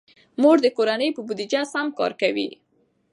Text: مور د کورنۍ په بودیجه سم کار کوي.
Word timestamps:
مور 0.41 0.57
د 0.63 0.67
کورنۍ 0.77 1.09
په 1.13 1.21
بودیجه 1.27 1.61
سم 1.73 1.87
کار 1.99 2.11
کوي. 2.21 2.49